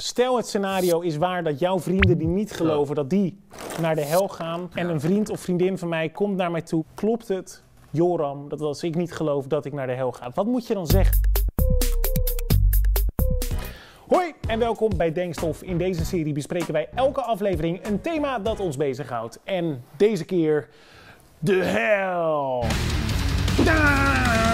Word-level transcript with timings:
Stel 0.00 0.36
het 0.36 0.46
scenario 0.46 1.00
is 1.00 1.16
waar 1.16 1.42
dat 1.42 1.58
jouw 1.58 1.80
vrienden 1.80 2.18
die 2.18 2.26
niet 2.26 2.52
geloven, 2.52 2.94
dat 2.94 3.10
die 3.10 3.38
naar 3.80 3.94
de 3.94 4.04
hel 4.04 4.28
gaan. 4.28 4.70
En 4.74 4.88
een 4.88 5.00
vriend 5.00 5.30
of 5.30 5.40
vriendin 5.40 5.78
van 5.78 5.88
mij 5.88 6.08
komt 6.08 6.36
naar 6.36 6.50
mij 6.50 6.62
toe. 6.62 6.84
Klopt 6.94 7.28
het, 7.28 7.62
Joram, 7.90 8.48
dat 8.48 8.60
als 8.60 8.82
ik 8.82 8.94
niet 8.94 9.12
geloof 9.12 9.46
dat 9.46 9.64
ik 9.64 9.72
naar 9.72 9.86
de 9.86 9.92
hel 9.92 10.12
ga? 10.12 10.30
Wat 10.34 10.46
moet 10.46 10.66
je 10.66 10.74
dan 10.74 10.86
zeggen? 10.86 11.20
Hoi 14.08 14.32
en 14.48 14.58
welkom 14.58 14.96
bij 14.96 15.12
Denkstof. 15.12 15.62
In 15.62 15.78
deze 15.78 16.04
serie 16.04 16.32
bespreken 16.32 16.72
wij 16.72 16.88
elke 16.94 17.20
aflevering 17.20 17.86
een 17.86 18.00
thema 18.00 18.38
dat 18.38 18.60
ons 18.60 18.76
bezighoudt. 18.76 19.40
En 19.44 19.84
deze 19.96 20.24
keer 20.24 20.68
de 21.38 21.64
hel. 21.64 22.64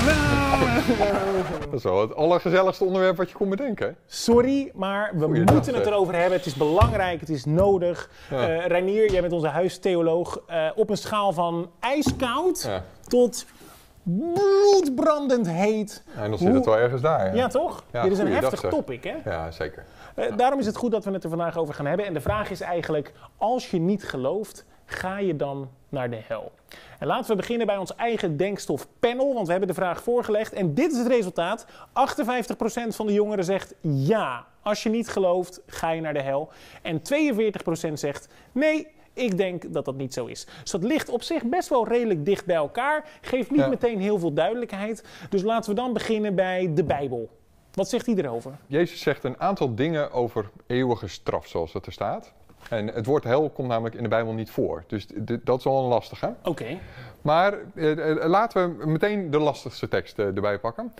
Dat 1.70 1.72
is 1.72 1.82
wel 1.82 2.00
het 2.00 2.14
allergezelligste 2.14 2.84
onderwerp 2.84 3.16
wat 3.16 3.28
je 3.30 3.34
kon 3.36 3.48
bedenken. 3.48 3.96
Sorry, 4.06 4.70
maar 4.74 5.10
we 5.14 5.26
moeten 5.26 5.74
het 5.74 5.86
erover 5.86 6.14
hebben. 6.14 6.38
Het 6.38 6.46
is 6.46 6.54
belangrijk, 6.54 7.20
het 7.20 7.28
is 7.28 7.44
nodig. 7.44 8.10
Ja. 8.30 8.48
Eh 8.48 8.66
Reinier, 8.66 9.10
jij 9.12 9.20
bent 9.20 9.32
onze 9.32 9.46
huistheoloog. 9.48 10.40
Eh, 10.46 10.66
op 10.74 10.90
een 10.90 10.96
schaal 10.96 11.32
van 11.32 11.70
ijskoud 11.80 12.62
Ja. 12.62 12.82
tot 13.08 13.46
bloedbrandend 14.02 15.48
heet. 15.50 16.02
En 16.14 16.20
dan 16.20 16.28
Hoe- 16.30 16.38
zit 16.38 16.54
het 16.54 16.64
wel 16.64 16.78
ergens 16.78 17.02
daar. 17.02 17.26
Ja, 17.26 17.34
Ja, 17.34 17.48
toch? 17.48 17.84
Dit 17.90 18.12
is 18.12 18.18
een 18.18 18.32
heftig 18.32 18.60
topic, 18.60 19.04
hè? 19.04 19.30
ja 19.30 19.50
zeker. 19.50 19.84
Eh, 20.14 20.36
daarom 20.36 20.58
is 20.58 20.66
het 20.66 20.76
goed 20.76 20.90
dat 20.90 21.04
we 21.04 21.10
het 21.10 21.22
er 21.24 21.28
vandaag 21.30 21.56
over 21.58 21.74
gaan 21.74 21.86
hebben. 21.86 22.06
En 22.06 22.14
de 22.14 22.20
vraag 22.20 22.50
is 22.50 22.60
eigenlijk, 22.60 23.12
als 23.36 23.70
je 23.70 23.78
niet 23.80 24.04
gelooft, 24.04 24.64
ga 24.86 25.18
je 25.18 25.36
dan 25.36 25.70
naar 25.88 26.10
de 26.10 26.20
hel? 26.26 26.52
En 26.98 27.06
laten 27.06 27.30
we 27.30 27.36
beginnen 27.36 27.66
bij 27.66 27.76
ons 27.76 27.94
eigen 27.94 28.36
denkstofpanel, 28.36 29.34
want 29.34 29.44
we 29.46 29.50
hebben 29.50 29.68
de 29.68 29.74
vraag 29.74 30.02
voorgelegd. 30.02 30.52
En 30.52 30.74
dit 30.74 30.92
is 30.92 30.98
het 30.98 31.06
resultaat. 31.06 31.66
58% 31.66 31.70
van 32.88 33.06
de 33.06 33.12
jongeren 33.12 33.44
zegt 33.44 33.74
ja, 33.80 34.46
als 34.62 34.82
je 34.82 34.88
niet 34.88 35.08
gelooft, 35.08 35.60
ga 35.66 35.90
je 35.90 36.00
naar 36.00 36.14
de 36.14 36.22
hel. 36.22 36.48
En 36.82 36.98
42% 37.88 37.92
zegt 37.92 38.28
nee, 38.52 38.86
ik 39.12 39.36
denk 39.36 39.72
dat 39.72 39.84
dat 39.84 39.94
niet 39.96 40.14
zo 40.14 40.26
is. 40.26 40.46
Dus 40.62 40.70
dat 40.70 40.82
ligt 40.84 41.08
op 41.08 41.22
zich 41.22 41.44
best 41.44 41.68
wel 41.68 41.88
redelijk 41.88 42.24
dicht 42.24 42.44
bij 42.46 42.56
elkaar. 42.56 43.04
Geeft 43.20 43.50
niet 43.50 43.60
Ja. 43.60 43.66
meteen 43.68 44.00
heel 44.00 44.18
veel 44.18 44.32
duidelijkheid. 44.32 45.04
Dus 45.30 45.42
laten 45.42 45.70
we 45.70 45.76
dan 45.76 45.92
beginnen 45.92 46.34
bij 46.34 46.70
de 46.74 46.84
Bijbel. 46.84 47.28
Wat 47.72 47.88
zegt 47.88 48.06
hij 48.06 48.14
erover? 48.14 48.52
Jezus 48.66 49.00
zegt 49.00 49.24
een 49.24 49.40
aantal 49.40 49.74
dingen 49.74 50.12
over 50.12 50.50
eeuwige 50.66 51.08
straf, 51.08 51.46
zoals 51.46 51.72
het 51.72 51.86
er 51.86 51.92
staat. 51.92 52.32
En 52.70 52.86
het 52.86 53.06
woord 53.06 53.24
hel 53.24 53.50
komt 53.50 53.68
namelijk 53.68 53.94
in 53.94 54.02
de 54.02 54.08
Bijbel 54.08 54.32
niet 54.32 54.50
voor. 54.50 54.84
Dus 54.86 55.06
dat 55.42 55.58
is 55.58 55.64
wel 55.64 55.82
een 55.82 55.88
lastige. 55.88 56.34
Oké. 56.42 56.78
Maar 57.22 57.54
eh, 57.74 58.10
eh, 58.10 58.28
laten 58.28 58.78
we 58.78 58.86
meteen 58.86 59.30
de 59.30 59.38
lastigste 59.38 59.88
tekst 59.88 60.18
eh, 60.18 60.26
erbij 60.26 60.58
pakken. 60.58 60.92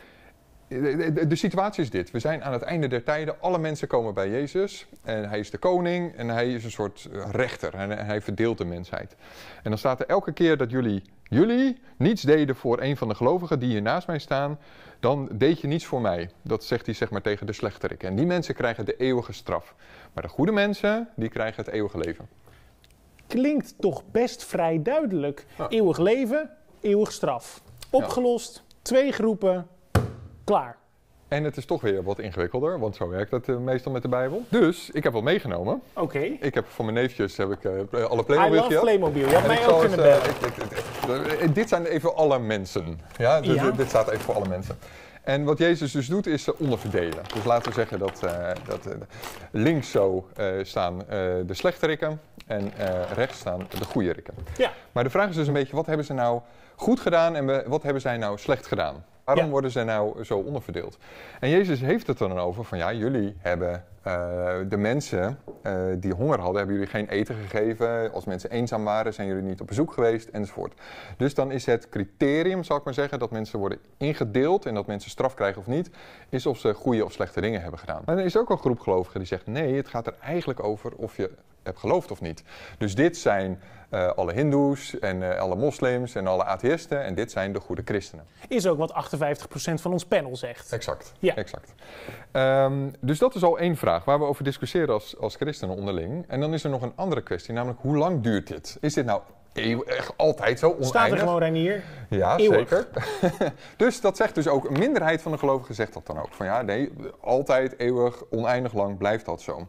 De, 0.68 1.12
de- 1.12 1.26
de 1.26 1.36
situatie 1.36 1.82
is 1.82 1.90
dit. 1.90 2.10
We 2.10 2.18
zijn 2.18 2.44
aan 2.44 2.52
het 2.52 2.62
einde 2.62 2.86
der 2.86 3.02
tijden. 3.02 3.40
Alle 3.40 3.58
mensen 3.58 3.88
komen 3.88 4.14
bij 4.14 4.30
Jezus. 4.30 4.86
En 5.02 5.28
hij 5.28 5.38
is 5.38 5.50
de 5.50 5.58
koning. 5.58 6.14
En 6.16 6.28
hij 6.28 6.52
is 6.52 6.64
een 6.64 6.70
soort 6.70 7.08
eh, 7.12 7.24
rechter. 7.30 7.74
En 7.74 7.90
hij 8.06 8.20
verdeelt 8.20 8.58
de 8.58 8.64
mensheid. 8.64 9.16
En 9.62 9.70
dan 9.70 9.78
staat 9.78 10.00
er 10.00 10.06
elke 10.06 10.32
keer 10.32 10.56
dat 10.56 10.70
jullie, 10.70 11.02
jullie 11.22 11.78
niets 11.96 12.22
deden 12.22 12.56
voor 12.56 12.80
een 12.80 12.96
van 12.96 13.08
de 13.08 13.14
gelovigen 13.14 13.58
die 13.58 13.68
hier 13.70 13.82
naast 13.82 14.06
mij 14.06 14.18
staan. 14.18 14.58
Dan 15.00 15.28
deed 15.32 15.60
je 15.60 15.66
niets 15.66 15.84
voor 15.86 16.00
mij. 16.00 16.30
Dat 16.42 16.64
zegt 16.64 16.86
hij 16.86 16.94
zeg 16.94 17.10
maar 17.10 17.22
tegen 17.22 17.46
de 17.46 17.52
slechteriken. 17.52 18.08
En 18.08 18.16
die 18.16 18.26
mensen 18.26 18.54
krijgen 18.54 18.84
de 18.84 18.96
eeuwige 18.96 19.32
straf. 19.32 19.74
Maar 20.12 20.22
de 20.22 20.28
goede 20.28 20.52
mensen, 20.52 21.08
die 21.16 21.28
krijgen 21.28 21.64
het 21.64 21.74
eeuwige 21.74 21.98
leven. 21.98 22.28
klinkt 23.26 23.74
toch 23.78 24.02
best 24.10 24.44
vrij 24.44 24.82
duidelijk. 24.82 25.46
Ja. 25.58 25.68
Eeuwig 25.68 25.98
leven, 25.98 26.50
eeuwig 26.80 27.12
straf. 27.12 27.62
Opgelost, 27.90 28.62
twee 28.82 29.12
groepen, 29.12 29.66
klaar. 30.44 30.76
En 31.28 31.44
het 31.44 31.56
is 31.56 31.64
toch 31.64 31.80
weer 31.80 32.02
wat 32.02 32.18
ingewikkelder, 32.18 32.78
want 32.78 32.96
zo 32.96 33.08
werkt 33.08 33.30
het 33.30 33.48
eh, 33.48 33.56
meestal 33.56 33.92
met 33.92 34.02
de 34.02 34.08
Bijbel. 34.08 34.42
Dus 34.48 34.90
ik 34.90 35.02
heb 35.02 35.12
wat 35.12 35.22
meegenomen. 35.22 35.82
Oké. 35.92 36.18
Ik 36.18 36.54
heb 36.54 36.64
voor 36.68 36.84
mijn 36.84 36.96
neefjes 36.96 37.36
heb 37.36 37.50
ik, 37.50 37.64
eh, 37.64 38.04
alle 38.04 38.20
I 38.20 38.24
Playmobil 38.24 38.54
love 38.56 38.66
gehad. 38.68 38.82
Playmobil. 38.82 39.28
Je 39.28 39.34
En 39.36 39.40
ik 39.40 39.46
mij 39.46 39.66
ook 39.68 39.80
kunnen 39.80 39.96
bellen. 39.98 40.24
ik- 40.28 40.46
ik- 40.46 41.40
ik- 41.40 41.54
dit 41.54 41.68
zijn 41.68 41.84
even 41.86 42.14
alle 42.16 42.38
mensen. 42.38 43.00
Ja, 43.16 43.40
dus, 43.40 43.54
Ja. 43.54 43.70
dit 43.70 43.88
staat 43.88 44.08
even 44.08 44.20
voor 44.20 44.34
alle 44.34 44.48
mensen. 44.48 44.78
En 45.22 45.44
wat 45.44 45.58
Jezus 45.58 45.92
dus 45.92 46.06
doet, 46.06 46.26
is 46.26 46.52
onderverdelen. 46.56 47.22
Dus 47.34 47.44
laten 47.44 47.68
we 47.68 47.74
zeggen 47.74 47.98
dat, 47.98 48.20
dat 48.66 48.88
links 49.50 49.90
zo 49.90 50.28
staan 50.62 50.98
de 51.46 51.54
slechterikken 51.54 52.20
en 52.46 52.72
eh, 52.76 53.10
rechts 53.14 53.38
staan 53.38 53.66
de 53.78 53.84
goede 53.84 54.12
rikken. 54.12 54.34
Ja. 54.56 54.72
Maar 54.92 55.04
de 55.04 55.10
vraag 55.10 55.28
is 55.28 55.34
dus 55.36 55.46
een 55.46 55.52
beetje, 55.52 55.76
wat 55.76 55.86
hebben 55.86 56.06
ze 56.06 56.12
nou 56.12 56.40
goed 56.76 57.00
gedaan 57.00 57.36
en 57.36 57.68
wat 57.68 57.82
hebben 57.82 58.02
zij 58.02 58.16
nou 58.16 58.38
slecht 58.38 58.66
gedaan? 58.66 59.04
Waarom 59.24 59.44
Ja. 59.44 59.50
worden 59.50 59.70
ze 59.70 59.84
nou 59.84 60.24
zo 60.24 60.38
onderverdeeld? 60.38 60.98
En 61.40 61.48
Jezus 61.50 61.80
heeft 61.80 62.06
het 62.06 62.20
er 62.20 62.28
dan 62.28 62.38
over 62.38 62.64
van 62.64 62.78
ja, 62.78 62.92
jullie 62.92 63.34
hebben 63.38 63.84
eh, 64.02 64.54
de 64.68 64.76
mensen 64.76 65.38
eh, 65.62 65.74
die 65.98 66.12
honger 66.14 66.38
hadden, 66.38 66.56
hebben 66.56 66.74
jullie 66.74 66.90
geen 66.90 67.08
eten 67.08 67.34
gegeven. 67.34 68.12
Als 68.12 68.24
mensen 68.24 68.50
eenzaam 68.50 68.84
waren, 68.84 69.14
zijn 69.14 69.28
jullie 69.28 69.42
niet 69.42 69.60
op 69.60 69.66
bezoek 69.66 69.92
geweest 69.92 70.28
enzovoort. 70.28 70.80
Dus 71.16 71.34
dan 71.34 71.50
is 71.50 71.66
het 71.66 71.88
criterium, 71.88 72.62
zal 72.64 72.76
ik 72.76 72.84
maar 72.84 72.94
zeggen, 72.94 73.18
dat 73.18 73.30
mensen 73.30 73.58
worden 73.58 73.78
ingedeeld 73.96 74.66
en 74.66 74.74
dat 74.74 74.86
mensen 74.86 75.10
straf 75.10 75.34
krijgen 75.34 75.60
of 75.60 75.66
niet, 75.66 75.90
is 76.28 76.46
of 76.46 76.58
ze 76.58 76.74
goede 76.74 77.04
of 77.04 77.12
slechte 77.12 77.40
dingen 77.40 77.60
hebben 77.62 77.78
gedaan. 77.80 78.02
Maar 78.04 78.16
dan 78.16 78.24
is 78.24 78.34
er 78.34 78.40
ook 78.40 78.50
een 78.50 78.58
groep 78.58 78.80
gelovigen 78.80 79.18
die 79.18 79.28
zegt 79.28 79.46
nee, 79.46 79.74
het 79.76 79.88
gaat 79.88 80.06
er 80.06 80.14
eigenlijk 80.20 80.62
over 80.62 80.92
of 80.96 81.16
je 81.16 81.30
hebt 81.64 81.78
geloofd 81.78 82.10
of 82.10 82.20
niet. 82.20 82.42
Dus 82.78 82.94
dit 82.94 83.16
zijn 83.16 83.60
eh, 83.94 84.10
alle 84.10 84.32
hindoes 84.32 84.98
en 84.98 85.32
eh, 85.32 85.40
alle 85.40 85.56
moslims 85.56 86.14
en 86.14 86.26
alle 86.26 86.44
atheïsten 86.44 87.02
en 87.02 87.14
dit 87.14 87.30
zijn 87.30 87.52
de 87.52 87.60
goede 87.60 87.82
christenen. 87.84 88.24
Is 88.48 88.66
ook 88.66 88.78
wat 88.78 88.92
58% 88.92 89.74
van 89.74 89.92
ons 89.92 90.04
panel 90.04 90.36
zegt. 90.36 90.72
Exact. 90.72 91.12
Ja. 91.18 91.34
exact. 91.34 91.74
Ehm, 92.32 92.90
dus 93.00 93.18
dat 93.18 93.34
is 93.34 93.42
al 93.42 93.58
één 93.58 93.76
vraag 93.76 94.04
waar 94.04 94.18
we 94.18 94.24
over 94.24 94.44
discussiëren 94.44 94.94
als, 94.94 95.18
als 95.18 95.36
christenen 95.36 95.76
onderling. 95.76 96.24
En 96.28 96.40
dan 96.40 96.54
is 96.54 96.64
er 96.64 96.70
nog 96.70 96.82
een 96.82 96.92
andere 96.94 97.22
kwestie, 97.22 97.54
namelijk 97.54 97.80
hoe 97.80 97.96
lang 97.96 98.22
duurt 98.22 98.46
dit? 98.46 98.78
Is 98.80 98.94
dit 98.94 99.04
nou 99.04 99.20
eeuw, 99.52 99.82
echt 99.82 100.12
altijd 100.16 100.58
zo 100.58 100.66
oneindig? 100.66 100.88
Staat 100.88 101.10
er 101.10 101.18
gewoon 101.18 101.38
Reinier. 101.38 101.82
Ja, 102.08 102.36
Eeuwig. 102.36 102.68
zeker. 102.68 102.86
dus 103.76 104.00
dat 104.00 104.16
zegt 104.16 104.34
dus 104.34 104.48
ook, 104.48 104.64
een 104.64 104.78
minderheid 104.78 105.22
van 105.22 105.32
de 105.32 105.38
gelovigen 105.38 105.74
zegt 105.74 105.92
dat 105.92 106.06
dan 106.06 106.18
ook. 106.18 106.34
Van 106.34 106.46
ja, 106.46 106.62
nee, 106.62 106.92
altijd, 107.20 107.78
eeuwig, 107.78 108.22
oneindig 108.30 108.72
lang 108.72 108.98
blijft 108.98 109.24
dat 109.24 109.42
zo. 109.42 109.66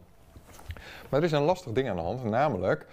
Maar 1.08 1.20
er 1.20 1.26
is 1.26 1.32
een 1.32 1.42
lastig 1.42 1.72
ding 1.72 1.88
aan 1.88 1.96
de 1.96 2.02
hand, 2.02 2.24
namelijk 2.24 2.86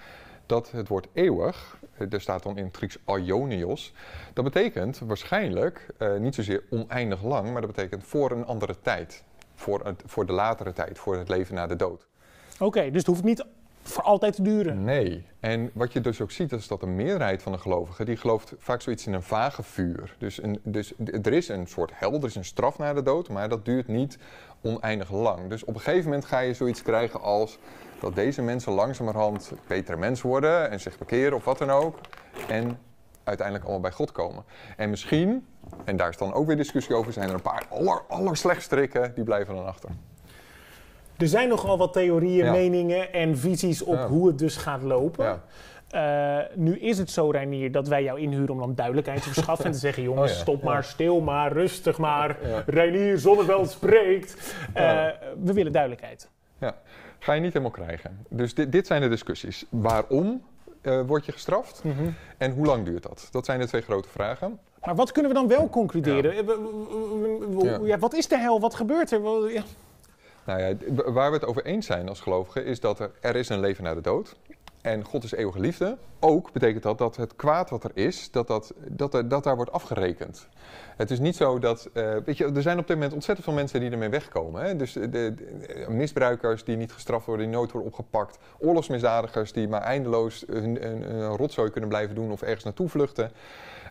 dat 0.46 0.72
het 0.72 0.88
woord 0.88 1.08
eeuwig, 1.14 1.78
eh, 1.98 2.14
er 2.14 2.22
staat 2.22 2.44
dan 2.44 2.58
in 2.58 2.70
Grieks 2.72 2.98
aionios, 3.06 3.94
dat 4.34 4.44
betekent 4.44 5.00
waarschijnlijk 5.00 5.88
eh, 5.98 6.16
niet 6.16 6.36
zozeer 6.36 6.64
oneindig 6.70 7.24
lang, 7.24 7.52
maar 7.52 7.62
dat 7.62 7.76
betekent 7.76 8.04
voor 8.04 8.32
een 8.32 8.46
andere 8.46 8.76
tijd. 8.82 9.24
Voor, 9.56 9.86
het, 9.86 10.04
voor 10.06 10.26
de 10.26 10.34
latere 10.34 10.74
tijd, 10.74 11.00
voor 11.00 11.18
het 11.18 11.30
leven 11.30 11.56
na 11.56 11.68
de 11.68 11.76
dood. 11.76 12.08
Oké, 12.60 12.82
dus 12.82 12.98
het 12.98 13.06
hoeft 13.06 13.24
niet 13.24 13.46
voor 13.84 14.04
altijd 14.04 14.36
te 14.36 14.42
duren. 14.42 14.84
Nee. 14.84 15.26
En 15.40 15.70
wat 15.74 15.94
je 15.94 16.02
dus 16.02 16.22
ook 16.22 16.32
ziet, 16.32 16.52
is 16.52 16.68
dat 16.68 16.80
de 16.80 16.86
meerderheid 16.86 17.44
van 17.44 17.52
de 17.52 17.58
gelovigen, 17.58 18.06
die 18.06 18.18
gelooft 18.18 18.54
vaak 18.58 18.82
zoiets 18.82 19.08
in 19.08 19.14
een 19.14 19.24
vage 19.24 19.64
vuur. 19.64 20.16
Dus, 20.18 20.44
een, 20.44 20.60
dus 20.64 20.94
er 21.22 21.34
is 21.34 21.48
een 21.48 21.68
soort 21.68 21.92
hel, 21.94 22.14
er 22.14 22.26
is 22.26 22.36
een 22.36 22.46
straf 22.46 22.78
na 22.78 22.94
de 22.94 23.04
dood, 23.04 23.30
maar 23.30 23.50
dat 23.50 23.66
duurt 23.66 23.88
niet 23.88 24.18
oneindig 24.62 25.12
lang. 25.12 25.50
Dus 25.50 25.64
op 25.64 25.76
een 25.76 25.82
gegeven 25.82 26.04
moment 26.04 26.26
ga 26.26 26.40
je 26.40 26.54
zoiets 26.54 26.82
krijgen 26.82 27.22
als 27.22 27.58
dat 28.00 28.16
deze 28.16 28.42
mensen 28.42 28.72
langzamerhand 28.74 29.52
betere 29.68 29.98
mensen 29.98 30.30
worden 30.30 30.70
en 30.70 30.80
zich 30.80 30.98
bekeren 30.98 31.38
of 31.38 31.46
wat 31.46 31.58
dan 31.58 31.70
ook. 31.70 32.00
En 32.48 32.80
uiteindelijk 33.24 33.66
allemaal 33.66 33.84
bij 33.90 33.92
God 33.92 34.12
komen. 34.12 34.44
En 34.78 34.90
misschien, 34.90 35.48
en 35.86 35.98
daar 35.98 36.10
is 36.10 36.18
dan 36.18 36.34
ook 36.34 36.48
weer 36.48 36.58
discussie 36.58 36.96
over, 36.96 37.14
zijn 37.14 37.28
er 37.28 37.34
een 37.34 37.42
paar 37.42 37.66
aller, 37.70 38.02
allerslechtstrikken 38.08 39.16
die 39.16 39.24
blijven 39.24 39.56
dan 39.56 39.66
achter. 39.66 39.90
Er 41.24 41.30
zijn 41.30 41.50
nogal 41.50 41.78
wat 41.78 41.94
theorieën, 41.94 42.46
Ja. 42.46 42.52
meningen 42.52 43.14
en 43.14 43.38
visies 43.38 43.84
op 43.84 43.96
Ja. 43.96 44.08
hoe 44.08 44.28
het 44.28 44.38
dus 44.40 44.56
gaat 44.58 44.82
lopen. 44.82 45.26
Ja. 45.26 45.42
Eh, 45.90 46.56
nu 46.56 46.80
is 46.80 46.98
het 46.98 47.10
zo, 47.12 47.30
Reinier, 47.30 47.72
dat 47.72 47.88
wij 47.88 48.04
jou 48.04 48.20
inhuren 48.20 48.50
om 48.50 48.60
dan 48.60 48.76
duidelijkheid 48.76 49.22
te 49.24 49.30
verschaffen. 49.30 49.66
en 49.66 49.72
te 49.72 49.78
zeggen, 49.78 50.04
jongens, 50.10 50.32
Oh 50.32 50.36
ja, 50.38 50.42
stop 50.42 50.62
ja. 50.62 50.70
maar, 50.70 50.84
stil 50.84 51.22
maar, 51.22 51.52
rustig 51.52 51.98
maar. 51.98 52.38
Ja. 52.48 52.64
Reinier 52.66 53.18
Zonneveld 53.20 53.70
spreekt. 53.70 54.56
Eh. 54.74 55.08
We 55.44 55.54
willen 55.54 55.72
duidelijkheid. 55.72 56.30
Ja, 56.60 56.76
ga 57.20 57.34
je 57.34 57.42
niet 57.42 57.54
helemaal 57.54 57.72
krijgen. 57.74 58.26
Dus 58.30 58.54
dit, 58.54 58.72
dit 58.72 58.88
zijn 58.88 59.02
de 59.02 59.10
discussies. 59.10 59.66
Waarom 59.70 60.42
eh, 60.82 61.02
word 61.08 61.26
je 61.26 61.32
gestraft 61.32 61.84
Mhm. 61.84 62.10
en 62.38 62.52
hoe 62.52 62.66
lang 62.66 62.86
duurt 62.86 63.04
dat? 63.04 63.28
Dat 63.32 63.46
zijn 63.46 63.60
de 63.60 63.68
twee 63.68 63.82
grote 63.82 64.10
vragen. 64.10 64.60
Maar 64.86 64.96
wat 64.96 65.12
kunnen 65.12 65.32
we 65.32 65.38
dan 65.38 65.48
wel 65.48 65.70
concluderen? 65.70 66.46
Wat 68.00 68.14
is 68.14 68.28
de 68.28 68.38
hel? 68.38 68.60
Wat 68.60 68.76
gebeurt 68.76 69.12
er? 69.12 69.22
Nou 70.46 70.60
ja, 70.62 70.74
waar 71.12 71.30
we 71.32 71.36
het 71.38 71.46
over 71.46 71.66
eens 71.66 71.86
zijn 71.86 72.10
als 72.10 72.20
gelovigen 72.22 72.66
is 72.66 72.80
dat 72.80 73.00
er, 73.00 73.12
er 73.20 73.36
is 73.36 73.50
een 73.50 73.60
leven 73.60 73.84
na 73.84 73.94
de 73.94 74.02
dood. 74.02 74.36
En 74.82 75.04
God 75.04 75.24
is 75.24 75.32
eeuwige 75.32 75.60
liefde. 75.60 75.98
Ook 76.20 76.52
betekent 76.52 76.84
dat 76.84 76.98
dat 76.98 77.16
het 77.16 77.36
kwaad 77.36 77.70
wat 77.70 77.84
er 77.84 77.92
is, 77.94 78.32
dat, 78.32 78.48
dat, 78.48 78.74
dat, 78.88 79.14
er- 79.14 79.28
dat 79.28 79.44
daar 79.44 79.56
wordt 79.56 79.72
afgerekend. 79.72 80.48
Het 80.98 81.12
is 81.12 81.20
niet 81.20 81.36
zo 81.36 81.60
dat, 81.60 81.90
eh, 81.94 82.16
weet 82.26 82.38
je, 82.38 82.52
er 82.56 82.62
zijn 82.62 82.80
op 82.80 82.88
dit 82.88 82.96
moment 82.96 83.14
ontzettend 83.14 83.46
veel 83.48 83.56
mensen 83.56 83.80
die 83.80 83.90
ermee 83.92 84.10
wegkomen. 84.10 84.64
Hè? 84.64 84.76
Dus 84.76 84.94
de, 84.94 85.10
de- 85.10 85.34
de- 85.34 85.86
misbruikers 85.90 86.64
die 86.64 86.78
niet 86.78 86.92
gestraft 86.92 87.26
worden, 87.26 87.46
die 87.46 87.56
nooit 87.56 87.72
worden 87.72 87.90
opgepakt. 87.90 88.38
Oorlogsmisdadigers 88.60 89.52
die 89.54 89.68
maar 89.68 89.82
eindeloos 89.82 90.44
hun, 90.48 90.78
hun, 90.82 91.02
hun 91.04 91.36
rotzooi 91.36 91.70
kunnen 91.70 91.90
blijven 91.90 92.16
doen 92.16 92.32
of 92.32 92.42
ergens 92.42 92.64
naartoe 92.64 92.90
vluchten. 92.90 93.32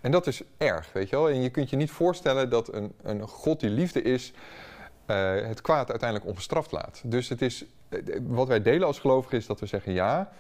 En 0.02 0.10
dat 0.10 0.26
is 0.26 0.42
erg, 0.58 0.92
weet 0.92 1.08
je 1.08 1.16
wel. 1.16 1.28
En 1.28 1.42
je 1.42 1.50
kunt 1.50 1.70
je 1.70 1.76
niet 1.76 1.90
voorstellen 1.90 2.50
dat 2.50 2.74
een, 2.74 2.92
een 3.02 3.28
God 3.28 3.60
die 3.60 3.70
liefde 3.70 4.02
is, 4.02 4.32
eh, 5.06 5.34
het 5.46 5.60
kwaad 5.60 5.90
uiteindelijk 5.90 6.30
ongestraft 6.30 6.72
laat. 6.72 7.00
Dus 7.04 7.28
het 7.28 7.42
is, 7.42 7.64
eh, 7.88 7.98
wat 8.26 8.48
wij 8.48 8.62
delen 8.62 8.86
als 8.86 8.98
gelovigen 8.98 9.38
is 9.38 9.46
dat 9.46 9.60
we 9.60 9.66
zeggen 9.66 9.92
ja, 9.92 10.30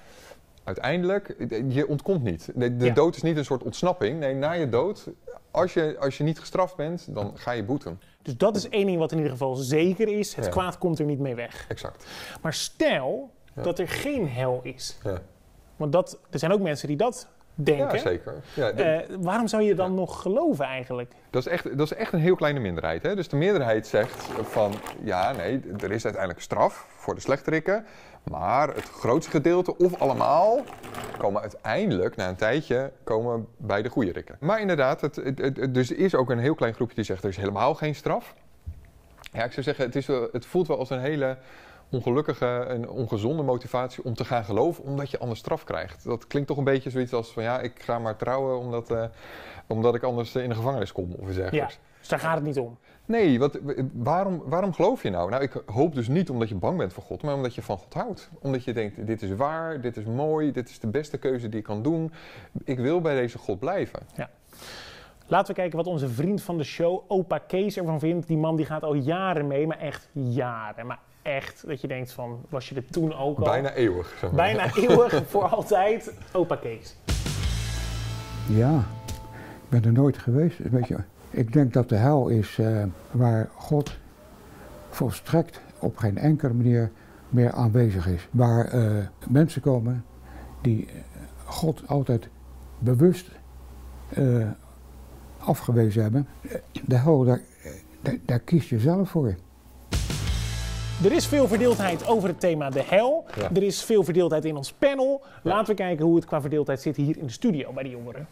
uiteindelijk, 0.64 1.28
eh, 1.28 1.70
je 1.74 1.88
ontkomt 1.88 2.22
niet. 2.22 2.50
De, 2.54 2.76
de 2.76 2.84
Ja. 2.84 2.92
dood 2.94 3.16
is 3.16 3.22
niet 3.22 3.36
een 3.36 3.44
soort 3.44 3.62
ontsnapping. 3.62 4.18
Nee, 4.20 4.34
na 4.34 4.52
je 4.52 4.68
dood, 4.68 5.06
als 5.50 5.74
je, 5.74 5.96
als 6.00 6.16
je 6.18 6.24
niet 6.24 6.38
gestraft 6.40 6.76
bent, 6.76 7.14
dan 7.14 7.32
ga 7.34 7.50
je 7.50 7.64
boeten. 7.64 8.00
Dus 8.22 8.36
dat 8.36 8.56
is 8.56 8.68
één 8.68 8.86
ding 8.86 8.98
wat 8.98 9.10
in 9.10 9.16
ieder 9.16 9.32
geval 9.32 9.54
zeker 9.54 10.08
is. 10.18 10.34
Het 10.34 10.44
Ja. 10.44 10.50
kwaad 10.50 10.78
komt 10.78 10.98
er 10.98 11.04
niet 11.04 11.18
mee 11.18 11.34
weg. 11.34 11.64
Exact. 11.68 12.06
Maar 12.42 12.54
stel 12.54 13.30
Ja. 13.54 13.62
dat 13.62 13.78
er 13.78 13.88
geen 13.88 14.28
hel 14.28 14.60
is. 14.62 14.98
Ja, 15.04 15.20
Want 15.76 15.92
dat, 15.92 16.18
er 16.30 16.38
zijn 16.38 16.52
ook 16.52 16.60
mensen 16.60 16.88
die 16.88 16.96
dat 16.96 17.28
denken. 17.54 17.94
ja 17.94 17.98
zeker. 17.98 18.34
Ja, 18.54 18.72
de- 18.72 18.82
Eh, 18.82 19.16
waarom 19.20 19.48
zou 19.48 19.62
je 19.62 19.74
dan 19.74 19.94
nog 19.94 20.22
geloven 20.22 20.64
eigenlijk? 20.64 21.12
Dat 21.30 21.46
is, 21.46 21.52
echt, 21.52 21.78
dat 21.78 21.92
is 21.92 21.94
echt 21.98 22.12
een 22.12 22.20
heel 22.20 22.34
kleine 22.36 22.60
minderheid. 22.60 23.02
Hè? 23.02 23.14
Dus 23.16 23.28
de 23.28 23.36
meerderheid 23.36 23.86
zegt 23.86 24.22
van 24.42 24.72
ja, 25.02 25.32
nee, 25.32 25.60
er 25.80 25.90
is 25.92 26.04
uiteindelijk 26.04 26.42
straf 26.42 26.86
voor 26.96 27.14
de 27.14 27.20
slechterikken. 27.20 27.86
Maar 28.30 28.68
het 28.68 28.84
grootste 28.90 29.30
gedeelte, 29.30 29.76
of 29.78 30.00
allemaal, 30.00 30.60
komen 31.18 31.40
uiteindelijk 31.40 32.16
na 32.16 32.28
een 32.28 32.36
tijdje 32.36 32.92
komen 33.04 33.46
bij 33.56 33.82
de 33.82 33.88
goede 33.88 34.12
rikken. 34.12 34.36
Maar 34.40 34.60
inderdaad, 34.60 35.00
het, 35.00 35.16
het, 35.16 35.38
het- 35.38 35.74
dus 35.74 35.90
er 35.90 35.98
is 35.98 36.14
ook 36.14 36.30
een 36.30 36.38
heel 36.38 36.54
klein 36.54 36.74
groepje 36.74 36.94
die 36.94 37.04
zegt 37.04 37.22
er 37.22 37.28
is 37.28 37.36
helemaal 37.36 37.74
geen 37.74 37.94
straf. 37.94 38.34
Ja, 39.32 39.44
ik 39.44 39.52
zou 39.52 39.62
zeggen, 39.62 39.84
het, 39.84 39.96
is 39.96 40.06
het 40.32 40.46
voelt 40.46 40.66
wel 40.68 40.78
als 40.78 40.90
een 40.90 41.00
hele 41.00 41.36
ongelukkige 41.92 42.46
en 42.46 42.88
ongezonde 42.88 43.42
motivatie 43.42 44.04
om 44.04 44.14
te 44.14 44.24
gaan 44.24 44.44
geloven, 44.44 44.84
omdat 44.84 45.10
je 45.10 45.18
anders 45.18 45.40
straf 45.40 45.64
krijgt. 45.64 46.04
Dat 46.04 46.26
klinkt 46.26 46.48
toch 46.48 46.58
een 46.58 46.64
beetje 46.64 46.90
zoiets 46.90 47.12
als 47.12 47.32
van 47.32 47.42
ja, 47.42 47.60
ik 47.60 47.82
ga 47.82 47.98
maar 47.98 48.16
trouwen 48.16 48.58
omdat, 48.58 48.90
eh, 48.90 49.04
omdat 49.66 49.94
ik 49.94 50.02
anders 50.02 50.34
eh, 50.34 50.42
in 50.42 50.48
de 50.48 50.54
gevangenis 50.54 50.92
kom 50.92 51.12
of 51.18 51.26
iets 51.28 51.36
dergelijks. 51.36 51.78
Dus 51.98 52.08
daar 52.08 52.18
gaat 52.18 52.34
het 52.34 52.44
niet 52.44 52.58
om. 52.58 52.78
Nee, 53.04 53.38
wat, 53.38 53.58
waarom, 53.92 54.42
waarom 54.44 54.72
geloof 54.72 55.02
je 55.02 55.10
nou? 55.10 55.30
Nou, 55.30 55.42
ik 55.42 55.62
hoop 55.66 55.94
dus 55.94 56.08
niet 56.08 56.30
omdat 56.30 56.48
je 56.48 56.54
bang 56.54 56.78
bent 56.78 56.92
voor 56.92 57.02
God, 57.02 57.22
maar 57.22 57.34
omdat 57.34 57.54
je 57.54 57.62
van 57.62 57.78
God 57.78 57.94
houdt. 57.94 58.30
Omdat 58.40 58.64
je 58.64 58.72
denkt, 58.72 59.06
dit 59.06 59.22
is 59.22 59.34
waar, 59.34 59.80
dit 59.80 59.96
is 59.96 60.04
mooi, 60.04 60.52
dit 60.52 60.68
is 60.68 60.78
de 60.78 60.86
beste 60.86 61.18
keuze 61.18 61.48
die 61.48 61.58
ik 61.58 61.64
kan 61.64 61.82
doen. 61.82 62.12
Ik 62.64 62.78
wil 62.78 63.00
bij 63.00 63.14
deze 63.14 63.38
God 63.38 63.58
blijven. 63.58 64.00
Laten 65.26 65.54
we 65.54 65.60
kijken 65.60 65.76
wat 65.76 65.86
onze 65.86 66.08
vriend 66.08 66.42
van 66.42 66.58
de 66.58 66.64
show, 66.64 67.04
opa 67.08 67.38
Kees, 67.38 67.76
ervan 67.76 67.98
vindt. 67.98 68.26
Die 68.26 68.36
man 68.36 68.56
die 68.56 68.66
gaat 68.66 68.82
al 68.82 68.94
jaren 68.94 69.46
mee, 69.46 69.66
maar 69.66 69.78
echt 69.78 70.08
jaren. 70.12 70.86
Maar 70.86 70.98
echt, 71.22 71.66
dat 71.66 71.80
je 71.80 71.88
denkt 71.88 72.12
van, 72.12 72.40
was 72.48 72.68
je 72.68 72.74
er 72.74 72.86
toen 72.86 73.14
ook 73.14 73.38
al? 73.38 73.44
Bijna 73.44 73.72
eeuwig. 73.72 74.08
zeg 74.08 74.20
maar. 74.20 74.32
Bijna 74.32 74.74
eeuwig, 74.88 75.22
voor 75.26 75.48
altijd, 75.48 76.12
opa 76.32 76.56
Kees. 76.56 76.96
Ja, 78.48 78.78
ik 79.62 79.68
ben 79.68 79.84
er 79.84 79.92
nooit 79.92 80.18
geweest. 80.18 80.58
Weet 80.58 80.88
je, 80.88 80.98
ik 81.30 81.52
denk 81.52 81.72
dat 81.72 81.88
de 81.88 81.96
hel 81.96 82.28
is 82.28 82.58
eh, 82.58 82.84
waar 83.10 83.50
God 83.54 83.98
volstrekt 84.90 85.60
op 85.78 85.96
geen 85.96 86.18
enkele 86.18 86.52
manier 86.52 86.90
meer 87.28 87.52
aanwezig 87.52 88.06
is. 88.06 88.28
Waar 88.30 88.66
eh, 88.66 89.06
mensen 89.28 89.62
komen 89.62 90.04
die 90.60 90.86
eh, 90.86 90.92
God 91.44 91.88
altijd 91.88 92.28
bewust 92.78 93.30
eh, 94.08 94.48
afgewezen 95.38 96.02
hebben. 96.02 96.26
De 96.86 96.96
hel, 96.96 97.24
daar, 97.24 97.40
daar, 98.02 98.16
daar 98.24 98.40
kies 98.40 98.68
je 98.68 98.78
zelf 98.78 99.10
voor. 99.10 99.34
Er 101.04 101.12
is 101.12 101.26
veel 101.26 101.48
verdeeldheid 101.48 102.06
over 102.08 102.28
het 102.28 102.40
thema 102.40 102.70
de 102.70 102.82
hel. 102.86 103.24
Ja. 103.36 103.50
Er 103.54 103.62
is 103.62 103.82
veel 103.84 104.04
verdeeldheid 104.04 104.44
in 104.44 104.56
ons 104.56 104.72
panel. 104.72 105.22
Laten 105.42 105.66
we 105.66 105.74
kijken 105.74 106.04
hoe 106.04 106.14
het 106.16 106.24
qua 106.24 106.40
verdeeldheid 106.40 106.80
zit 106.80 106.96
hier 106.96 107.18
in 107.18 107.26
de 107.26 107.32
studio 107.32 107.72
bij 107.72 107.82
de 107.82 107.88
jongeren. 107.90 108.28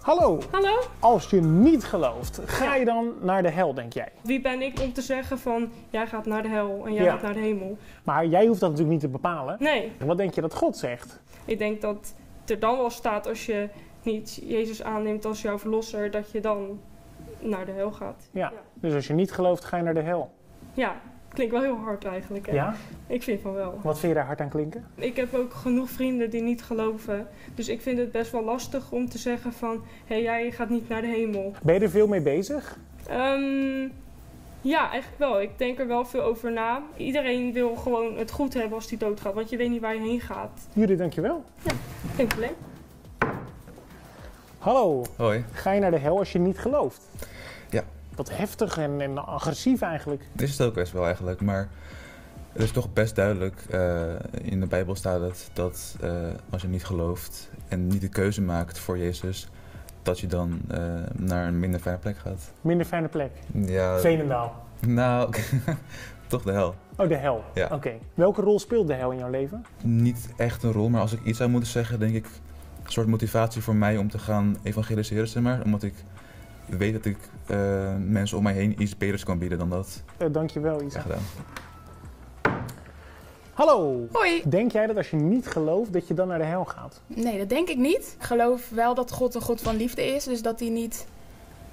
Hallo, 0.00 0.38
Hallo, 0.50 0.78
als 1.00 1.30
je 1.30 1.40
niet 1.40 1.84
gelooft, 1.84 2.40
ga 2.44 2.74
je 2.76 2.84
dan 2.84 3.12
naar 3.20 3.42
de 3.42 3.50
hel, 3.50 3.74
denk 3.74 3.92
jij? 3.92 4.08
wie 4.20 4.40
ben 4.40 4.62
ik 4.62 4.80
om 4.80 4.92
te 4.92 5.00
zeggen 5.02 5.38
van 5.38 5.70
jij 5.90 6.06
gaat 6.06 6.26
naar 6.26 6.42
de 6.42 6.48
hel 6.48 6.82
en 6.86 6.92
jij 6.92 7.04
Ja. 7.04 7.12
gaat 7.12 7.22
naar 7.22 7.32
de 7.34 7.40
hemel? 7.40 7.76
Maar 8.04 8.26
jij 8.26 8.46
hoeft 8.46 8.60
dat 8.60 8.70
natuurlijk 8.70 9.02
niet 9.02 9.12
te 9.12 9.18
bepalen. 9.18 9.56
Nee, 9.58 9.92
Wat 10.04 10.16
denk 10.16 10.34
je 10.34 10.40
dat 10.40 10.54
God 10.54 10.76
zegt? 10.76 11.20
ik 11.44 11.58
denk 11.58 11.80
dat 11.80 12.14
er 12.46 12.58
dan 12.58 12.76
wel 12.76 12.90
staat 12.90 13.28
als 13.28 13.46
je 13.46 13.68
niet 14.02 14.40
Jezus 14.44 14.82
aanneemt 14.82 15.24
als 15.24 15.42
jouw 15.42 15.58
verlosser, 15.58 16.10
dat 16.10 16.30
je 16.30 16.40
dan 16.40 16.80
naar 17.42 17.66
de 17.66 17.72
hel 17.72 17.92
gaat. 17.92 18.28
Ja. 18.30 18.40
Ja. 18.40 18.52
Dus 18.74 18.94
als 18.94 19.06
je 19.06 19.12
niet 19.12 19.32
gelooft, 19.32 19.64
ga 19.64 19.76
je 19.76 19.82
naar 19.82 19.94
de 19.94 20.00
hel. 20.00 20.30
Ja, 20.74 21.00
klinkt 21.28 21.52
wel 21.52 21.62
heel 21.62 21.76
hard 21.76 22.04
eigenlijk. 22.04 22.46
Hè? 22.46 22.52
Ja? 22.52 22.74
Ik 23.06 23.22
vind 23.22 23.40
van 23.40 23.52
wel. 23.52 23.78
Wat 23.82 23.98
vind 23.98 24.12
je 24.12 24.18
daar 24.18 24.26
hard 24.26 24.40
aan 24.40 24.48
klinken? 24.48 24.86
Ik 24.94 25.16
heb 25.16 25.34
ook 25.34 25.52
genoeg 25.52 25.90
vrienden 25.90 26.30
die 26.30 26.42
niet 26.42 26.62
geloven. 26.62 27.26
Dus 27.54 27.68
ik 27.68 27.80
vind 27.80 27.98
het 27.98 28.12
best 28.12 28.32
wel 28.32 28.44
lastig 28.44 28.92
om 28.92 29.08
te 29.08 29.18
zeggen 29.18 29.52
van 29.52 29.84
hé, 30.06 30.14
hey, 30.14 30.22
jij 30.22 30.50
gaat 30.50 30.68
niet 30.68 30.88
naar 30.88 31.00
de 31.00 31.06
hemel. 31.06 31.52
Ben 31.62 31.74
je 31.74 31.80
er 31.80 31.90
veel 31.90 32.06
mee 32.06 32.22
bezig? 32.22 32.78
Ehm, 33.08 33.88
ja, 34.60 34.90
eigenlijk 34.90 35.18
wel. 35.18 35.40
Ik 35.40 35.58
denk 35.58 35.78
er 35.78 35.86
wel 35.86 36.04
veel 36.04 36.22
over 36.22 36.52
na. 36.52 36.82
Iedereen 36.96 37.52
wil 37.52 37.74
gewoon 37.74 38.18
het 38.18 38.30
goed 38.30 38.54
hebben 38.54 38.74
als 38.74 38.88
hij 38.88 38.98
doodgaat, 38.98 39.34
want 39.34 39.50
je 39.50 39.56
weet 39.56 39.70
niet 39.70 39.80
waar 39.80 39.94
je 39.94 40.00
heen 40.00 40.20
gaat. 40.20 40.68
Jullie, 40.72 40.96
dankjewel. 40.96 41.44
Geen 42.16 42.26
probleem. 42.26 42.54
Hallo, 44.58 45.04
Hoi, 45.16 45.44
ga 45.52 45.72
je 45.72 45.80
naar 45.80 45.90
de 45.90 45.98
hel 45.98 46.18
als 46.18 46.32
je 46.32 46.38
niet 46.38 46.58
gelooft? 46.58 47.00
Wat 48.16 48.36
heftig 48.36 48.78
en, 48.78 49.00
en 49.00 49.26
agressief 49.26 49.80
eigenlijk. 49.80 50.22
dit 50.32 50.48
is 50.48 50.58
het 50.58 50.66
ook 50.66 50.74
best 50.74 50.92
wel 50.92 51.04
eigenlijk, 51.04 51.40
maar 51.40 51.68
het 52.52 52.62
is 52.62 52.70
toch 52.70 52.92
best 52.92 53.14
duidelijk, 53.14 53.64
eh, 53.70 54.14
in 54.42 54.60
de 54.60 54.66
Bijbel 54.66 54.94
staat 54.94 55.20
het, 55.20 55.50
dat 55.52 55.96
eh, 56.00 56.10
als 56.50 56.62
je 56.62 56.68
niet 56.68 56.84
gelooft 56.84 57.50
en 57.68 57.86
niet 57.86 58.00
de 58.00 58.08
keuze 58.08 58.42
maakt 58.42 58.78
voor 58.78 58.98
Jezus, 58.98 59.48
dat 60.02 60.20
je 60.20 60.26
dan 60.26 60.60
eh, 60.68 60.78
naar 61.12 61.46
een 61.46 61.58
minder 61.58 61.80
fijne 61.80 61.98
plek 61.98 62.16
gaat. 62.16 62.52
Minder 62.60 62.86
fijne 62.86 63.08
plek. 63.08 63.30
Ja, 63.52 63.98
Veenendaal. 63.98 64.64
nou, 64.86 65.34
toch 66.26 66.42
de 66.42 66.52
hel. 66.52 66.74
Oh, 66.96 67.08
de 67.08 67.16
hel. 67.16 67.44
Ja. 67.54 67.68
Oké. 67.72 67.92
Welke 68.14 68.40
rol 68.40 68.58
speelt 68.58 68.86
de 68.86 68.94
hel 68.94 69.10
in 69.10 69.18
jouw 69.18 69.30
leven? 69.30 69.64
Niet 69.82 70.28
echt 70.36 70.62
een 70.62 70.72
rol, 70.72 70.88
maar 70.88 71.00
als 71.00 71.12
ik 71.12 71.24
iets 71.24 71.38
zou 71.38 71.50
moeten 71.50 71.70
zeggen, 71.70 71.98
denk 71.98 72.14
ik 72.14 72.26
een 72.84 72.92
soort 72.92 73.06
motivatie 73.06 73.62
voor 73.62 73.76
mij 73.76 73.96
om 73.96 74.10
te 74.10 74.18
gaan 74.18 74.56
evangeliseren, 74.62 75.28
zeg 75.28 75.42
maar. 75.42 75.62
Omdat 75.64 75.82
ik 75.82 75.94
weet 76.66 76.92
dat 76.92 77.04
ik 77.04 77.16
eh, 77.46 77.58
mensen 77.98 78.36
om 78.36 78.42
mij 78.42 78.52
heen 78.52 78.82
iets 78.82 78.96
beters 78.96 79.24
kan 79.24 79.38
bieden 79.38 79.58
dan 79.58 79.70
dat 79.70 80.02
Eh, 80.16 80.26
dankjewel, 80.32 80.80
ik 80.80 80.86
Isa. 80.86 81.00
gedaan. 81.00 81.20
Hallo. 83.52 84.06
Hoi. 84.12 84.42
Denk 84.48 84.72
jij 84.72 84.86
dat 84.86 84.96
als 84.96 85.10
je 85.10 85.16
niet 85.16 85.46
gelooft, 85.46 85.92
dat 85.92 86.08
je 86.08 86.14
dan 86.14 86.28
naar 86.28 86.38
de 86.38 86.44
hel 86.44 86.64
gaat? 86.64 87.00
Nee, 87.06 87.38
dat 87.38 87.48
denk 87.48 87.68
ik 87.68 87.76
niet. 87.76 88.14
Ik 88.18 88.24
geloof 88.26 88.68
wel 88.70 88.94
dat 88.94 89.12
God 89.12 89.34
een 89.34 89.40
God 89.40 89.60
van 89.60 89.76
liefde 89.76 90.02
is. 90.14 90.24
Dus 90.24 90.42
dat 90.42 90.60
hij 90.60 90.68
niet 90.68 91.06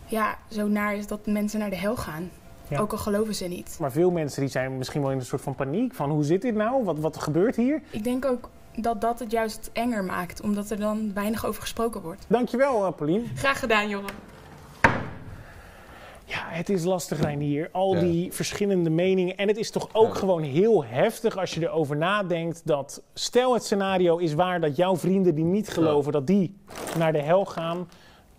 ja, 0.05 0.37
zo 0.47 0.67
naar 0.67 0.95
is 0.95 1.07
dat 1.07 1.25
mensen 1.25 1.59
naar 1.59 1.69
de 1.69 1.75
hel 1.75 1.95
gaan. 1.95 2.29
Ja. 2.67 2.79
Ook 2.79 2.91
al 2.91 2.97
geloven 2.97 3.35
ze 3.35 3.45
niet. 3.45 3.77
Maar 3.79 3.91
veel 3.91 4.11
mensen 4.11 4.41
die 4.41 4.49
zijn 4.49 4.77
misschien 4.77 5.01
wel 5.01 5.11
in 5.11 5.17
een 5.17 5.25
soort 5.25 5.41
van 5.41 5.55
paniek. 5.55 5.93
Van 5.93 6.09
hoe 6.09 6.23
zit 6.23 6.41
dit 6.41 6.55
nou? 6.55 6.83
Wat, 6.83 6.99
wat 6.99 7.17
gebeurt 7.17 7.55
hier? 7.55 7.81
Ik 7.89 8.03
denk 8.03 8.25
ook 8.25 8.49
dat 8.75 9.01
dat 9.01 9.19
het 9.19 9.31
juist 9.31 9.69
enger 9.73 10.03
maakt. 10.03 10.41
Omdat 10.41 10.69
er 10.69 10.79
dan 10.79 11.11
weinig 11.13 11.45
over 11.45 11.61
gesproken 11.61 12.01
wordt. 12.01 12.25
Dankjewel, 12.27 12.85
uh, 12.85 12.91
Paulien. 12.95 13.29
Graag 13.35 13.59
gedaan, 13.59 13.89
jongen. 13.89 14.13
Het 16.59 16.69
is 16.69 16.83
lastig, 16.83 17.21
Reinier. 17.21 17.69
Al 17.71 17.93
Ja. 17.95 17.99
die 18.01 18.33
verschillende 18.33 18.89
meningen. 18.89 19.37
En 19.37 19.47
het 19.47 19.57
is 19.57 19.71
toch 19.71 19.89
ook 19.93 20.13
Ja. 20.13 20.19
gewoon 20.19 20.41
heel 20.43 20.85
heftig 20.85 21.37
als 21.37 21.53
je 21.53 21.61
erover 21.61 21.97
nadenkt 21.97 22.61
dat... 22.65 23.03
Stel 23.13 23.53
het 23.53 23.63
scenario 23.63 24.17
is 24.17 24.33
waar 24.33 24.59
dat 24.61 24.75
jouw 24.75 24.95
vrienden 24.97 25.35
die 25.35 25.43
niet 25.43 25.69
geloven, 25.69 26.11
dat 26.11 26.27
die 26.27 26.55
naar 26.97 27.11
de 27.11 27.21
hel 27.21 27.45
gaan. 27.45 27.89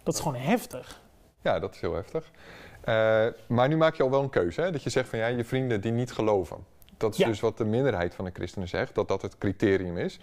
Dat 0.03 0.15
is 0.15 0.21
gewoon 0.21 0.41
heftig. 0.41 1.01
Ja, 1.43 1.59
dat 1.59 1.75
is 1.75 1.81
heel 1.81 1.95
heftig. 1.95 2.31
Eh, 2.81 3.27
maar 3.47 3.69
nu 3.69 3.77
maak 3.77 3.95
je 3.95 4.03
al 4.03 4.11
wel 4.11 4.23
een 4.23 4.31
keuze. 4.31 4.61
Hè? 4.61 4.71
Dat 4.71 4.83
je 4.83 4.91
zegt 4.91 5.09
van 5.09 5.19
ja, 5.19 5.27
je 5.27 5.45
vrienden 5.45 5.81
die 5.81 5.93
niet 5.93 6.13
geloven. 6.13 6.57
Dat 7.01 7.13
is 7.13 7.19
Ja. 7.19 7.27
dus 7.27 7.41
wat 7.41 7.59
de 7.59 7.65
minderheid 7.65 8.15
van 8.15 8.25
de 8.25 8.31
christenen 8.35 8.69
zegt, 8.69 8.95
dat 8.95 9.09
dat 9.09 9.23
het 9.23 9.39
criterium 9.39 9.97
is. 9.99 10.19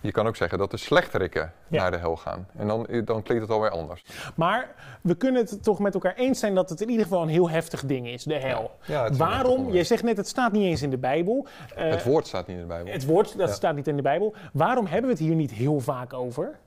Je 0.00 0.12
kan 0.12 0.26
ook 0.26 0.36
zeggen 0.36 0.58
dat 0.58 0.70
de 0.70 0.76
slechterikken 0.76 1.52
Ja. 1.68 1.80
naar 1.80 1.90
de 1.90 1.96
hel 1.96 2.16
gaan. 2.16 2.46
En 2.56 2.66
dan, 2.66 2.86
dan 3.04 3.22
klinkt 3.22 3.42
het 3.42 3.50
alweer 3.52 3.70
anders. 3.70 4.04
Maar 4.36 4.74
we 5.02 5.14
kunnen 5.14 5.42
het 5.42 5.62
toch 5.62 5.78
met 5.78 5.94
elkaar 5.94 6.14
eens 6.14 6.38
zijn 6.38 6.54
dat 6.54 6.70
het 6.70 6.80
in 6.80 6.88
ieder 6.90 7.04
geval 7.04 7.22
een 7.22 7.28
heel 7.28 7.50
heftig 7.50 7.84
ding 7.84 8.08
is, 8.08 8.22
de 8.24 8.34
hel. 8.38 8.70
Ja, 8.84 9.10
Waarom? 9.12 9.70
Jij 9.72 9.84
zegt 9.84 10.02
net, 10.02 10.16
het 10.16 10.28
staat 10.28 10.52
niet 10.52 10.64
eens 10.64 10.82
in 10.82 10.90
de 10.90 10.98
Bijbel. 10.98 11.46
Eh, 11.74 11.90
het 11.90 12.04
woord 12.04 12.26
staat 12.26 12.46
niet 12.46 12.56
in 12.56 12.62
de 12.62 12.68
Bijbel. 12.68 12.92
het 12.92 13.04
woord, 13.04 13.38
dat 13.38 13.50
staat 13.50 13.74
niet 13.74 13.86
in 13.88 13.96
de 13.96 14.02
Bijbel. 14.02 14.34
Waarom 14.52 14.86
hebben 14.86 15.10
we 15.10 15.16
het 15.16 15.26
hier 15.26 15.34
niet 15.34 15.50
heel 15.50 15.80
vaak 15.80 16.12
over? 16.12 16.58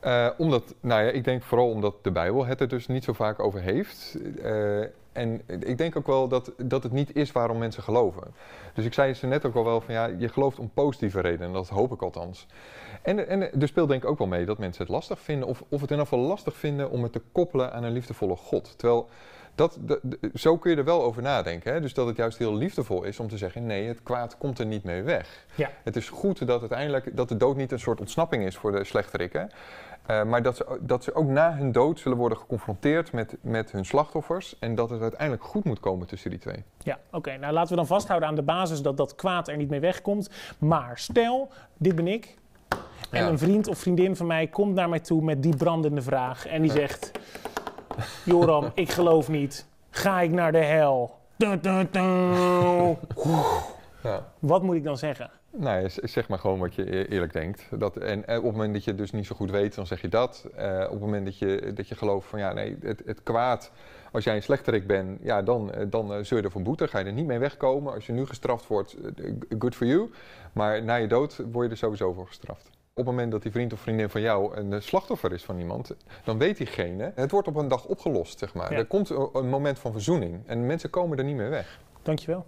Eh, 0.00 0.28
omdat, 0.38 0.74
nou 0.80 1.02
ja, 1.04 1.10
ik 1.10 1.24
denk 1.24 1.42
vooral 1.42 1.70
omdat 1.70 2.04
de 2.04 2.10
Bijbel 2.10 2.46
het 2.46 2.60
er 2.60 2.68
dus 2.68 2.86
niet 2.86 3.04
zo 3.04 3.12
vaak 3.12 3.40
over 3.40 3.60
heeft. 3.60 4.18
Eh, 4.42 4.80
en 5.18 5.42
ik 5.46 5.78
denk 5.78 5.96
ook 5.96 6.06
wel 6.06 6.28
dat, 6.28 6.52
dat 6.56 6.82
het 6.82 6.92
niet 6.92 7.16
is 7.16 7.32
waarom 7.32 7.58
mensen 7.58 7.82
geloven. 7.82 8.22
Dus 8.74 8.84
ik 8.84 8.92
zei 8.92 9.14
ze 9.14 9.26
net 9.26 9.44
ook 9.44 9.54
al 9.54 9.64
wel 9.64 9.80
van 9.80 9.94
ja, 9.94 10.06
je 10.06 10.28
gelooft 10.28 10.58
om 10.58 10.70
positieve 10.74 11.20
redenen. 11.20 11.52
Dat 11.52 11.68
hoop 11.68 11.92
ik 11.92 12.02
althans. 12.02 12.46
En, 13.02 13.28
en 13.28 13.60
er 13.60 13.68
speelt 13.68 13.88
denk 13.88 14.02
ik 14.02 14.08
ook 14.08 14.18
wel 14.18 14.26
mee 14.26 14.44
dat 14.44 14.58
mensen 14.58 14.82
het 14.82 14.92
lastig 14.92 15.20
vinden. 15.20 15.48
Of, 15.48 15.60
of 15.60 15.80
het 15.80 15.90
in 15.90 15.96
ieder 15.96 16.06
geval 16.06 16.18
lastig 16.18 16.56
vinden 16.56 16.90
om 16.90 17.02
het 17.02 17.12
te 17.12 17.22
koppelen 17.32 17.72
aan 17.72 17.84
een 17.84 17.92
liefdevolle 17.92 18.36
God. 18.36 18.78
Terwijl 18.78 19.08
Dat, 19.58 19.78
zo 20.34 20.56
kun 20.58 20.70
je 20.70 20.76
er 20.76 20.84
wel 20.84 21.02
over 21.02 21.22
nadenken. 21.22 21.72
Hè? 21.72 21.80
Dus 21.80 21.94
dat 21.94 22.06
het 22.06 22.16
juist 22.16 22.38
heel 22.38 22.54
liefdevol 22.54 23.02
is 23.04 23.20
om 23.20 23.28
te 23.28 23.36
zeggen: 23.36 23.66
nee, 23.66 23.86
het 23.88 24.02
kwaad 24.02 24.38
komt 24.38 24.58
er 24.58 24.66
niet 24.66 24.84
mee 24.84 25.02
weg. 25.02 25.44
Ja. 25.54 25.70
Het 25.84 25.96
is 25.96 26.08
goed 26.08 26.46
dat, 26.46 26.60
uiteindelijk, 26.60 27.16
dat 27.16 27.28
de 27.28 27.36
dood 27.36 27.56
niet 27.56 27.72
een 27.72 27.80
soort 27.80 28.00
ontsnapping 28.00 28.44
is 28.44 28.56
voor 28.56 28.72
de 28.72 28.84
slechterikken. 28.84 29.50
eh, 30.06 30.22
maar 30.24 30.42
dat 30.42 30.56
ze, 30.56 30.78
dat 30.80 31.04
ze 31.04 31.14
ook 31.14 31.26
na 31.28 31.54
hun 31.56 31.72
dood 31.72 32.00
zullen 32.00 32.18
worden 32.18 32.38
geconfronteerd 32.38 33.12
met, 33.12 33.36
met 33.40 33.70
hun 33.72 33.84
slachtoffers. 33.84 34.58
En 34.58 34.74
dat 34.74 34.90
het 34.90 35.00
uiteindelijk 35.02 35.42
goed 35.44 35.64
moet 35.64 35.80
komen 35.80 36.06
tussen 36.06 36.30
die 36.30 36.38
twee. 36.38 36.64
Ja, 36.82 36.98
oké. 37.12 37.36
Nou, 37.36 37.52
laten 37.52 37.70
we 37.70 37.76
dan 37.76 37.86
vasthouden 37.86 38.28
aan 38.28 38.34
de 38.34 38.42
basis 38.42 38.82
dat 38.82 38.96
dat 38.96 39.14
kwaad 39.14 39.48
er 39.48 39.56
niet 39.56 39.70
mee 39.70 39.80
wegkomt. 39.80 40.30
Maar 40.58 40.98
stel, 40.98 41.48
dit 41.76 41.94
ben 41.94 42.06
ik. 42.08 42.34
En 43.10 43.24
Ja. 43.24 43.28
een 43.28 43.38
vriend 43.38 43.66
of 43.68 43.78
vriendin 43.78 44.16
van 44.16 44.26
mij 44.26 44.46
komt 44.46 44.74
naar 44.74 44.88
mij 44.88 45.00
toe 45.00 45.22
met 45.22 45.42
die 45.42 45.56
brandende 45.56 46.02
vraag. 46.02 46.46
En 46.46 46.62
die 46.62 46.70
zegt: 46.70 47.10
Joram, 48.24 48.70
ik 48.74 48.90
geloof 48.90 49.28
niet. 49.28 49.66
Ga 49.90 50.20
ik 50.20 50.30
naar 50.30 50.52
de 50.52 50.58
hel? 50.58 51.16
Ja. 54.02 54.32
Wat 54.38 54.62
moet 54.62 54.76
ik 54.76 54.84
dan 54.84 54.98
zeggen? 54.98 55.30
Nou, 55.50 55.88
zeg 56.02 56.28
maar 56.28 56.38
gewoon 56.38 56.58
wat 56.58 56.74
je 56.74 56.96
e- 56.96 57.04
eerlijk 57.04 57.32
denkt. 57.32 57.66
Dat, 57.78 57.96
en 57.96 58.20
op 58.20 58.26
het 58.26 58.42
moment 58.42 58.72
dat 58.72 58.84
je 58.84 58.90
het 58.90 58.98
dus 58.98 59.10
niet 59.10 59.26
zo 59.26 59.34
goed 59.34 59.50
weet, 59.50 59.74
dan 59.74 59.86
zeg 59.86 60.00
je 60.00 60.08
dat. 60.08 60.48
Eh, 60.56 60.80
op 60.84 60.90
het 60.90 61.00
moment 61.00 61.24
dat 61.24 61.38
je, 61.38 61.72
dat 61.74 61.88
je 61.88 61.94
gelooft 61.94 62.28
van 62.28 62.38
ja, 62.38 62.52
nee, 62.52 62.76
het, 62.80 63.02
het 63.06 63.22
kwaad, 63.22 63.72
als 64.12 64.24
jij 64.24 64.36
een 64.36 64.42
slechterik 64.42 64.86
bent, 64.86 65.18
ja, 65.22 65.42
dan, 65.42 65.72
eh, 65.72 65.86
dan 65.90 66.14
eh, 66.14 66.22
zul 66.22 66.36
je 66.36 66.42
er 66.42 66.50
van 66.50 66.62
boete. 66.62 66.88
Ga 66.88 66.98
je 66.98 67.04
er 67.04 67.12
niet 67.12 67.26
mee 67.26 67.38
wegkomen. 67.38 67.92
Als 67.92 68.06
je 68.06 68.12
nu 68.12 68.26
gestraft 68.26 68.66
wordt, 68.66 68.96
good 69.58 69.74
for 69.74 69.86
you. 69.86 70.10
Maar 70.52 70.82
na 70.82 70.94
je 70.94 71.06
dood 71.06 71.36
word 71.52 71.66
je 71.66 71.72
er 71.72 71.78
sowieso 71.78 72.12
voor 72.12 72.26
gestraft. 72.26 72.70
Op 72.98 73.06
het 73.06 73.14
moment 73.14 73.32
dat 73.32 73.42
die 73.42 73.52
vriend 73.52 73.72
of 73.72 73.80
vriendin 73.80 74.10
van 74.10 74.20
jou 74.20 74.56
een 74.56 74.72
eh, 74.72 74.80
slachtoffer 74.80 75.32
is 75.32 75.44
van 75.44 75.58
iemand, 75.58 75.94
dan 76.24 76.38
weet 76.38 76.56
diegene, 76.56 77.12
het 77.14 77.30
wordt 77.30 77.48
op 77.48 77.56
een 77.56 77.68
dag 77.68 77.84
opgelost, 77.84 78.38
zeg 78.38 78.54
maar. 78.54 78.72
Ja. 78.72 78.78
Er 78.78 78.86
komt 78.86 79.10
een, 79.10 79.28
een 79.32 79.48
moment 79.48 79.78
van 79.78 79.92
verzoening 79.92 80.40
en 80.46 80.66
mensen 80.66 80.90
komen 80.90 81.18
er 81.18 81.24
niet 81.24 81.36
meer 81.36 81.50
weg. 81.50 81.80
Dankjewel. 82.02 82.46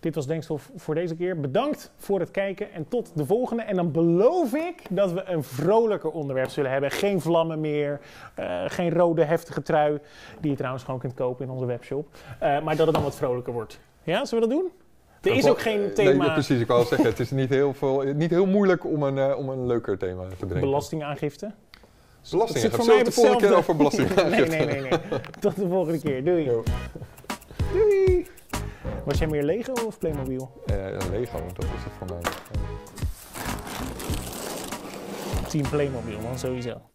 Dit 0.00 0.14
was 0.14 0.26
Denkstof 0.26 0.70
voor 0.76 0.94
deze 0.94 1.16
keer. 1.16 1.40
Bedankt 1.40 1.92
voor 1.96 2.20
het 2.20 2.30
kijken 2.30 2.72
en 2.72 2.88
tot 2.88 3.10
de 3.14 3.26
volgende. 3.26 3.62
En 3.62 3.76
dan 3.76 3.92
beloof 3.92 4.54
ik 4.54 4.82
dat 4.90 5.12
we 5.12 5.24
een 5.24 5.42
vrolijker 5.42 6.10
onderwerp 6.10 6.48
zullen 6.48 6.70
hebben. 6.70 6.90
Geen 6.90 7.20
vlammen 7.20 7.60
meer, 7.60 8.00
eh, 8.34 8.64
geen 8.66 8.92
rode 8.92 9.24
heftige 9.24 9.62
trui, 9.62 9.98
die 10.40 10.50
je 10.50 10.56
trouwens 10.56 10.84
gewoon 10.84 11.00
kunt 11.00 11.14
kopen 11.14 11.44
in 11.44 11.50
onze 11.50 11.66
webshop. 11.66 12.08
Eh, 12.38 12.62
maar 12.62 12.76
dat 12.76 12.86
het 12.86 12.94
dan 12.94 13.04
wat 13.04 13.16
vrolijker 13.16 13.52
wordt. 13.52 13.80
Ja, 14.02 14.24
zullen 14.24 14.48
we 14.48 14.54
dat 14.54 14.60
doen? 14.60 14.83
Er 15.24 15.34
is 15.36 15.48
ook 15.48 15.60
geen 15.60 15.80
Nee, 15.80 15.92
thema 15.92 16.24
ja, 16.24 16.32
precies, 16.32 16.60
ik 16.60 16.66
wou 16.66 16.86
zeggen, 16.86 17.06
het 17.08 17.20
is 17.20 17.30
niet 17.30 17.48
heel, 17.48 17.74
veel, 17.74 18.02
niet 18.02 18.30
heel 18.30 18.46
moeilijk 18.46 18.84
om 18.84 19.02
een, 19.02 19.18
eh, 19.18 19.38
om 19.38 19.48
een 19.48 19.66
leuker 19.66 19.98
thema 19.98 20.22
te 20.22 20.34
bedenken. 20.38 20.60
belastingaangifte. 20.60 21.52
Voor 22.22 22.46
Zullen 22.46 22.46
mij 22.76 22.86
we 22.86 22.92
het 22.96 23.04
de 23.04 23.12
volgende 23.12 23.46
keer 23.46 23.56
over 23.56 23.76
belasting 23.76 24.14
nee, 24.14 24.46
nee, 24.46 24.66
nee, 24.66 24.80
nee. 24.80 24.90
Tot 25.40 25.56
de 25.56 25.68
volgende 25.68 26.00
keer. 26.00 26.24
Doei. 26.24 26.50
Doei. 27.72 28.26
Was 29.04 29.18
jij 29.18 29.26
meer 29.28 29.42
Lego 29.42 29.72
of 29.86 29.98
Playmobil? 29.98 30.62
Eh, 30.66 30.74
Lego, 31.10 31.38
dat 31.54 31.64
is 31.64 31.70
het 31.84 31.92
voor 31.98 32.06
mij. 32.06 32.32
Team 35.48 35.68
Playmobil, 35.68 36.22
dan 36.22 36.38
sowieso. 36.38 36.80